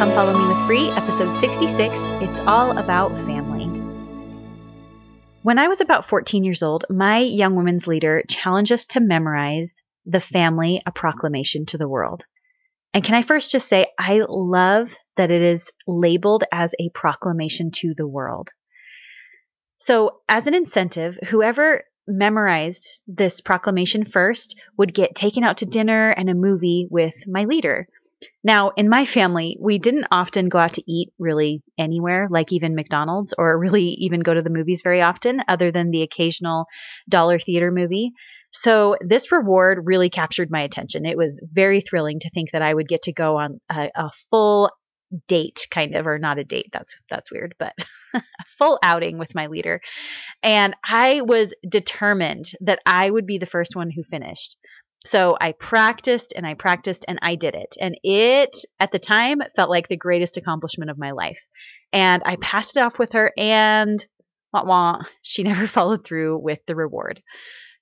[0.00, 1.94] Come Follow Me with Bree, episode 66.
[2.22, 3.66] It's all about family.
[5.42, 9.82] When I was about 14 years old, my young women's leader challenged us to memorize
[10.06, 12.24] The Family, a Proclamation to the World.
[12.94, 17.70] And can I first just say, I love that it is labeled as a proclamation
[17.72, 18.48] to the world.
[19.80, 26.08] So, as an incentive, whoever memorized this proclamation first would get taken out to dinner
[26.08, 27.86] and a movie with my leader.
[28.42, 32.74] Now, in my family, we didn't often go out to eat really anywhere, like even
[32.74, 36.66] McDonald's, or really even go to the movies very often, other than the occasional
[37.08, 38.12] dollar theater movie.
[38.52, 41.06] So, this reward really captured my attention.
[41.06, 44.10] It was very thrilling to think that I would get to go on a, a
[44.30, 44.70] full
[45.28, 47.72] date kind of or not a date that's that's weird but
[48.14, 48.22] a
[48.58, 49.80] full outing with my leader
[50.42, 54.56] and i was determined that i would be the first one who finished
[55.06, 57.74] so i practiced and i practiced and i did it.
[57.80, 61.40] And it at the time felt like the greatest accomplishment of my life.
[61.92, 64.04] And i passed it off with her and
[64.52, 67.22] wah, wah, she never followed through with the reward.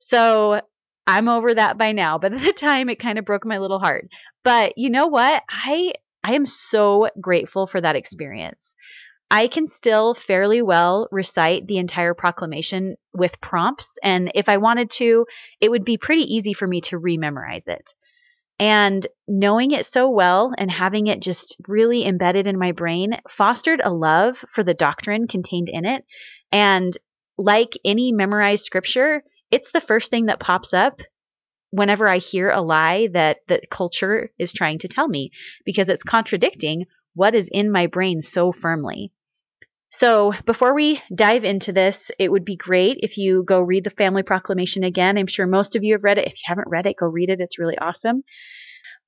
[0.00, 0.60] So
[1.08, 3.78] i'm over that by now but at the time it kind of broke my little
[3.78, 4.08] heart.
[4.44, 5.42] But you know what?
[5.48, 8.74] I I am so grateful for that experience.
[9.30, 13.98] I can still fairly well recite the entire proclamation with prompts.
[14.02, 15.26] And if I wanted to,
[15.60, 17.92] it would be pretty easy for me to rememorize it.
[18.58, 23.80] And knowing it so well and having it just really embedded in my brain fostered
[23.84, 26.04] a love for the doctrine contained in it.
[26.52, 26.96] And
[27.36, 31.00] like any memorized scripture, it's the first thing that pops up
[31.70, 35.32] whenever I hear a lie that that culture is trying to tell me
[35.64, 39.12] because it's contradicting what is in my brain so firmly.
[39.98, 43.90] So, before we dive into this, it would be great if you go read the
[43.90, 45.16] Family Proclamation again.
[45.16, 46.26] I'm sure most of you have read it.
[46.26, 47.40] If you haven't read it, go read it.
[47.40, 48.22] It's really awesome.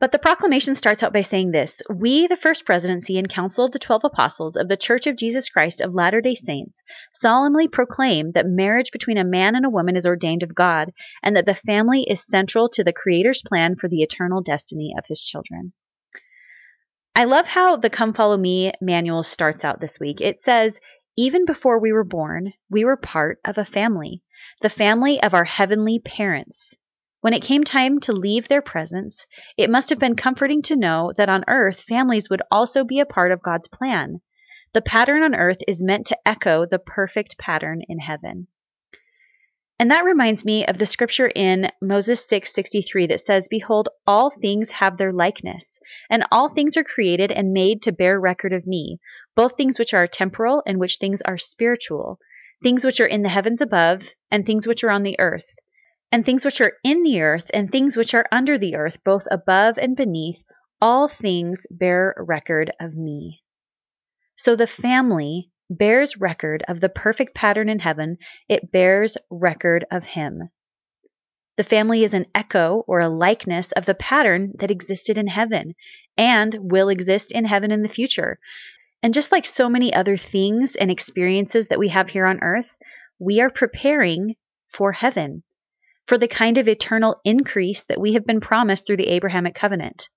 [0.00, 3.72] But the proclamation starts out by saying this We, the First Presidency and Council of
[3.72, 6.82] the Twelve Apostles of the Church of Jesus Christ of Latter day Saints,
[7.12, 11.36] solemnly proclaim that marriage between a man and a woman is ordained of God, and
[11.36, 15.22] that the family is central to the Creator's plan for the eternal destiny of His
[15.22, 15.74] children.
[17.18, 20.20] I love how the Come Follow Me manual starts out this week.
[20.20, 20.78] It says,
[21.16, 24.22] Even before we were born, we were part of a family,
[24.62, 26.76] the family of our heavenly parents.
[27.20, 29.26] When it came time to leave their presence,
[29.56, 33.04] it must have been comforting to know that on earth families would also be a
[33.04, 34.20] part of God's plan.
[34.72, 38.46] The pattern on earth is meant to echo the perfect pattern in heaven.
[39.78, 44.70] And that reminds me of the scripture in Moses 6:63 that says, "Behold, all things
[44.70, 45.78] have their likeness,
[46.10, 48.98] and all things are created and made to bear record of me,
[49.36, 52.18] both things which are temporal and which things are spiritual,
[52.62, 55.46] things which are in the heavens above and things which are on the earth."
[56.10, 59.24] and things which are in the earth, and things which are under the earth, both
[59.30, 60.42] above and beneath,
[60.80, 63.42] all things bear record of me.
[64.36, 68.18] So the family bears record of the perfect pattern in heaven,
[68.48, 70.50] it bears record of him.
[71.56, 75.74] The family is an echo or a likeness of the pattern that existed in heaven
[76.16, 78.38] and will exist in heaven in the future.
[79.02, 82.76] And just like so many other things and experiences that we have here on earth,
[83.18, 84.36] we are preparing
[84.68, 85.42] for heaven
[86.06, 90.08] for the kind of eternal increase that we have been promised through the Abrahamic covenant.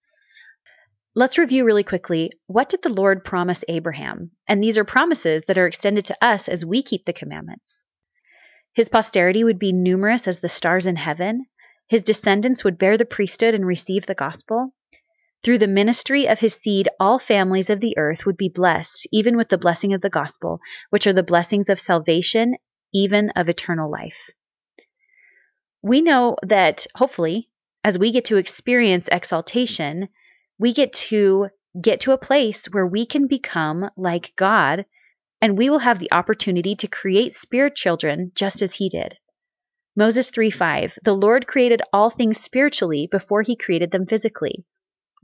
[1.14, 4.32] Let's review really quickly what did the Lord promise Abraham?
[4.48, 7.84] And these are promises that are extended to us as we keep the commandments.
[8.74, 11.46] His posterity would be numerous as the stars in heaven.
[11.88, 14.74] His descendants would bear the priesthood and receive the gospel.
[15.44, 19.36] Through the ministry of his seed, all families of the earth would be blessed, even
[19.36, 20.60] with the blessing of the gospel,
[20.92, 22.56] which are the blessings of salvation,
[22.94, 24.30] even of eternal life
[25.82, 27.50] we know that hopefully,
[27.84, 30.10] as we get to experience exaltation,
[30.62, 31.48] we get to
[31.82, 34.86] get to a place where we can become like God
[35.42, 39.18] and we will have the opportunity to create spirit children just as he did.
[39.96, 44.64] Moses 3:5 The Lord created all things spiritually before he created them physically.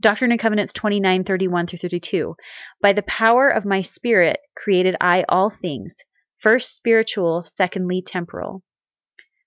[0.00, 2.34] Doctrine and Covenants 29:31 through 32
[2.80, 6.02] By the power of my spirit created I all things,
[6.38, 8.64] first spiritual, secondly temporal.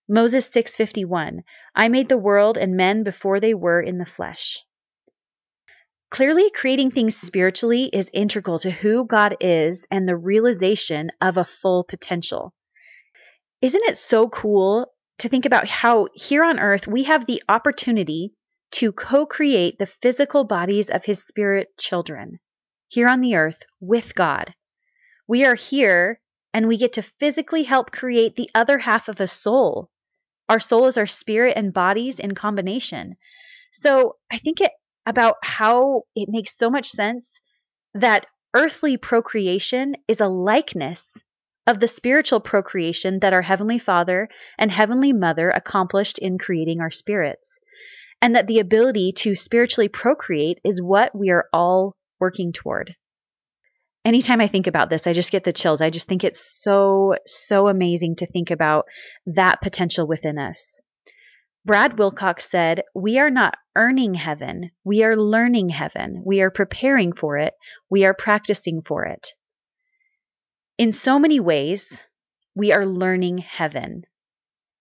[0.07, 1.43] Moses 6:51
[1.75, 4.63] I made the world and men before they were in the flesh.
[6.11, 11.45] Clearly, creating things spiritually is integral to who God is and the realization of a
[11.45, 12.53] full potential.
[13.61, 18.33] Isn't it so cool to think about how here on earth we have the opportunity
[18.73, 22.39] to co create the physical bodies of His spirit children
[22.89, 24.53] here on the earth with God?
[25.27, 26.21] We are here
[26.53, 29.89] and we get to physically help create the other half of a soul
[30.51, 33.15] our soul is our spirit and bodies in combination.
[33.71, 34.71] So I think it
[35.05, 37.39] about how it makes so much sense
[37.93, 41.17] that earthly procreation is a likeness
[41.67, 46.91] of the spiritual procreation that our Heavenly Father and Heavenly Mother accomplished in creating our
[46.91, 47.59] spirits.
[48.21, 52.95] And that the ability to spiritually procreate is what we are all working toward.
[54.03, 55.81] Anytime I think about this, I just get the chills.
[55.81, 58.85] I just think it's so, so amazing to think about
[59.27, 60.81] that potential within us.
[61.63, 64.71] Brad Wilcox said, We are not earning heaven.
[64.83, 66.23] We are learning heaven.
[66.25, 67.53] We are preparing for it.
[67.89, 69.27] We are practicing for it.
[70.77, 72.01] In so many ways,
[72.55, 74.03] we are learning heaven.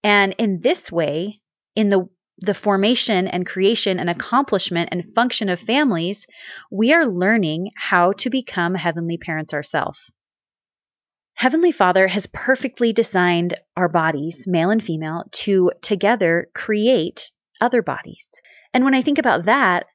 [0.03, 1.41] And in this way,
[1.77, 2.09] in the
[2.43, 6.27] the formation and creation and accomplishment and function of families,
[6.71, 10.01] we are learning how to become heavenly parents ourselves.
[11.41, 17.31] Heavenly Father has perfectly designed our bodies, male and female, to together create
[17.63, 18.29] other bodies.
[18.75, 19.87] And when I think about that,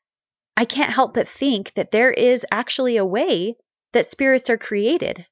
[0.57, 3.57] I can't help but think that there is actually a way
[3.93, 5.27] that spirits are created.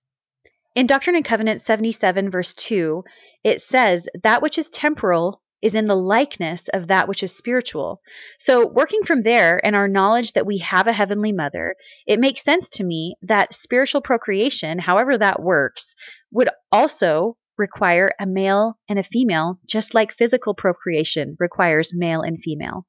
[0.76, 3.04] In Doctrine and Covenants 77, verse 2,
[3.44, 8.02] it says, That which is temporal is in the likeness of that which is spiritual.
[8.38, 11.76] So, working from there and our knowledge that we have a heavenly mother,
[12.06, 15.96] it makes sense to me that spiritual procreation, however that works,
[16.32, 22.42] would also require a male and a female, just like physical procreation requires male and
[22.44, 22.86] female.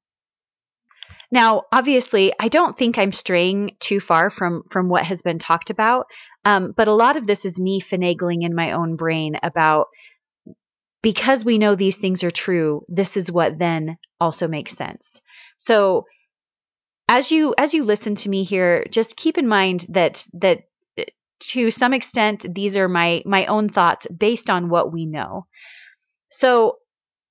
[1.31, 5.69] Now, obviously, I don't think I'm straying too far from from what has been talked
[5.69, 6.05] about,
[6.43, 9.87] um, but a lot of this is me finagling in my own brain about
[11.05, 12.83] because we know these things are true.
[12.87, 15.21] This is what then also makes sense.
[15.59, 16.05] So,
[17.07, 20.63] as you as you listen to me here, just keep in mind that that
[21.51, 25.45] to some extent these are my my own thoughts based on what we know.
[26.31, 26.77] So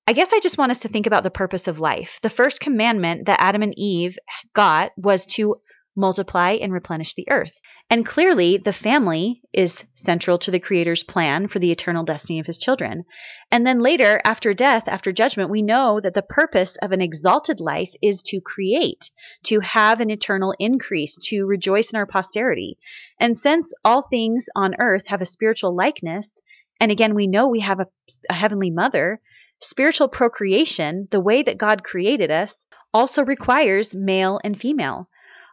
[0.06, 2.20] I guess I just want us to think about the purpose of life.
[2.22, 4.16] The first commandment that Adam and Eve
[4.54, 5.56] got was to
[5.96, 7.58] multiply and replenish the earth.
[7.90, 12.46] And clearly, the family is central to the Creator's plan for the eternal destiny of
[12.46, 13.04] his children.
[13.52, 17.60] And then later, after death, after judgment, we know that the purpose of an exalted
[17.60, 19.10] life is to create,
[19.44, 22.78] to have an eternal increase, to rejoice in our posterity.
[23.20, 26.40] And since all things on earth have a spiritual likeness,
[26.80, 27.86] and again, we know we have a,
[28.30, 29.20] a heavenly mother,
[29.60, 35.08] Spiritual procreation, the way that God created us, also requires male and female.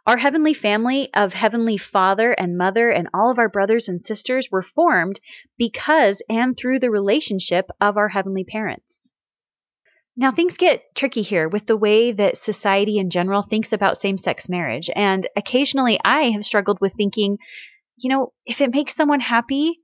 [0.06, 4.48] Our heavenly family of heavenly father and mother and all of our brothers and sisters
[4.50, 5.20] were formed
[5.56, 9.12] because and through the relationship of our heavenly parents.
[10.16, 14.18] Now, things get tricky here with the way that society in general thinks about same
[14.18, 14.90] sex marriage.
[14.94, 17.38] And occasionally I have struggled with thinking,
[17.96, 19.78] you know, if it makes someone happy,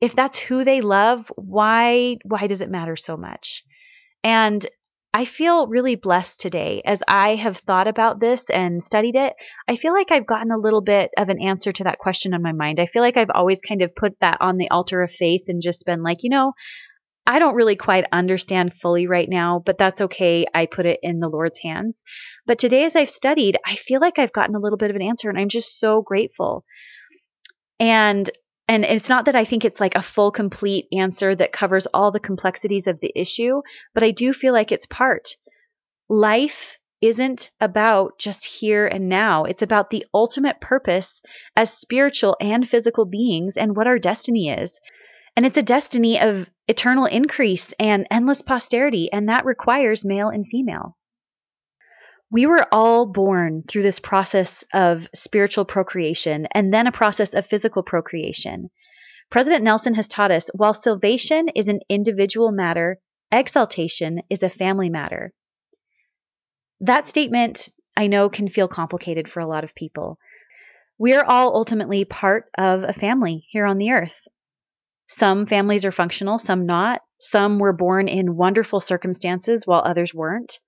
[0.00, 3.64] if that's who they love, why why does it matter so much?
[4.22, 4.66] And
[5.12, 9.32] I feel really blessed today as I have thought about this and studied it.
[9.68, 12.42] I feel like I've gotten a little bit of an answer to that question on
[12.42, 12.78] my mind.
[12.78, 15.60] I feel like I've always kind of put that on the altar of faith and
[15.60, 16.52] just been like, you know,
[17.26, 20.46] I don't really quite understand fully right now, but that's okay.
[20.54, 22.02] I put it in the Lord's hands.
[22.46, 25.02] But today, as I've studied, I feel like I've gotten a little bit of an
[25.02, 26.64] answer, and I'm just so grateful.
[27.78, 28.28] And
[28.70, 32.12] and it's not that I think it's like a full, complete answer that covers all
[32.12, 33.62] the complexities of the issue,
[33.94, 35.34] but I do feel like it's part.
[36.08, 39.42] Life isn't about just here and now.
[39.42, 41.20] It's about the ultimate purpose
[41.56, 44.78] as spiritual and physical beings and what our destiny is.
[45.36, 50.46] And it's a destiny of eternal increase and endless posterity, and that requires male and
[50.46, 50.96] female.
[52.32, 57.46] We were all born through this process of spiritual procreation and then a process of
[57.46, 58.70] physical procreation.
[59.30, 63.00] President Nelson has taught us while salvation is an individual matter,
[63.32, 65.32] exaltation is a family matter.
[66.80, 70.18] That statement, I know, can feel complicated for a lot of people.
[70.98, 74.28] We are all ultimately part of a family here on the earth.
[75.08, 77.00] Some families are functional, some not.
[77.18, 80.58] Some were born in wonderful circumstances while others weren't.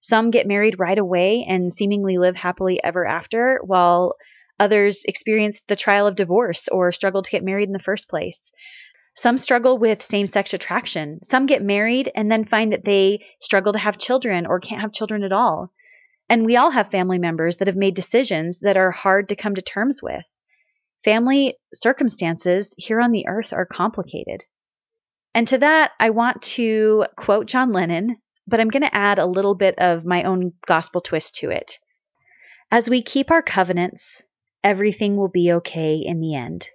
[0.00, 4.14] Some get married right away and seemingly live happily ever after, while
[4.60, 8.50] others experience the trial of divorce or struggle to get married in the first place.
[9.14, 11.18] Some struggle with same sex attraction.
[11.24, 14.92] Some get married and then find that they struggle to have children or can't have
[14.92, 15.72] children at all.
[16.28, 19.54] And we all have family members that have made decisions that are hard to come
[19.56, 20.24] to terms with.
[21.04, 24.42] Family circumstances here on the earth are complicated.
[25.34, 28.16] And to that, I want to quote John Lennon,
[28.48, 31.78] but I'm going to add a little bit of my own gospel twist to it.
[32.70, 34.22] As we keep our covenants,
[34.64, 36.68] everything will be okay in the end.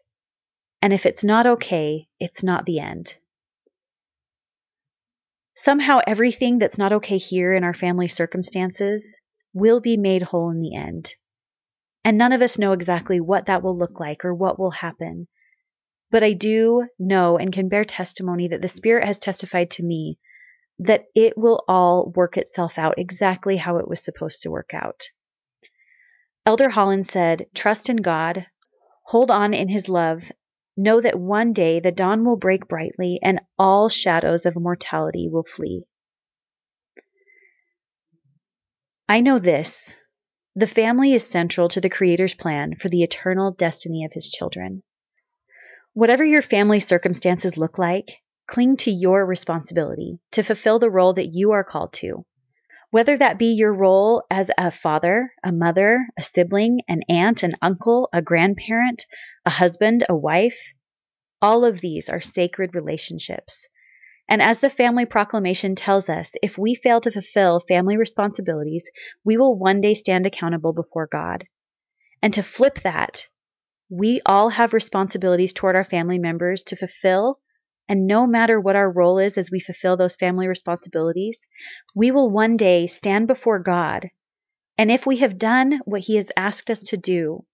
[0.84, 3.16] And if it's not okay, it's not the end.
[5.56, 9.20] Somehow, everything that's not okay here in our family circumstances
[9.54, 11.16] will be made whole in the end.
[12.06, 15.28] And none of us know exactly what that will look like or what will happen.
[16.12, 20.20] But I do know and can bear testimony that the Spirit has testified to me
[20.80, 25.02] that it will all work itself out exactly how it was supposed to work out.
[26.46, 28.48] Elder Holland said, Trust in God,
[29.06, 30.24] hold on in His love,
[30.76, 35.46] know that one day the dawn will break brightly and all shadows of mortality will
[35.46, 35.86] flee.
[39.08, 39.94] I know this
[40.56, 44.84] the family is central to the Creator's plan for the eternal destiny of His children.
[45.94, 51.34] Whatever your family circumstances look like, cling to your responsibility to fulfill the role that
[51.34, 52.26] you are called to.
[52.92, 57.56] Whether that be your role as a father, a mother, a sibling, an aunt, an
[57.62, 59.06] uncle, a grandparent,
[59.46, 60.58] a husband, a wife,
[61.42, 63.66] all of these are sacred relationships.
[64.30, 68.90] And as the family proclamation tells us, if we fail to fulfill family responsibilities,
[69.26, 71.46] we will one day stand accountable before God.
[72.22, 73.26] And to flip that,
[73.90, 77.40] we all have responsibilities toward our family members to fulfill
[77.94, 81.48] and no matter what our role is as we fulfill those family responsibilities,
[81.94, 84.10] we will one day stand before God.
[84.80, 87.46] And if we have done what He has asked us to do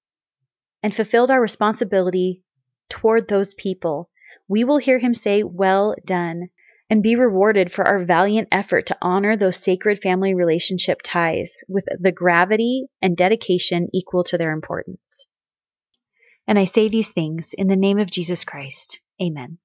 [0.81, 2.41] and fulfilled our responsibility
[2.87, 4.09] toward those people,
[4.47, 6.51] we will hear Him say, Well done,
[6.89, 11.83] and be rewarded for our valiant effort to honor those sacred family relationship ties with
[11.99, 15.25] the gravity and dedication equal to their importance.
[16.47, 19.01] And I say these things in the name of Jesus Christ.
[19.21, 19.57] Amen.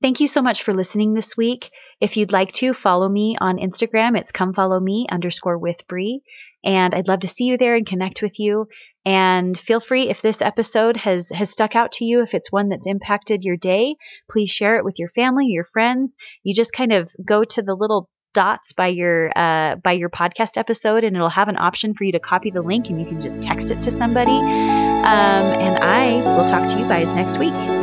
[0.00, 1.70] Thank you so much for listening this week.
[2.00, 6.22] If you'd like to follow me on Instagram, it's come follow me underscore with Bree.
[6.64, 8.68] And I'd love to see you there and connect with you.
[9.04, 12.68] And feel free if this episode has has stuck out to you, if it's one
[12.68, 13.96] that's impacted your day,
[14.30, 16.14] please share it with your family, your friends.
[16.44, 20.56] You just kind of go to the little dots by your uh, by your podcast
[20.56, 23.20] episode, and it'll have an option for you to copy the link, and you can
[23.20, 24.30] just text it to somebody.
[24.30, 27.77] Um, and I will talk to you guys next week.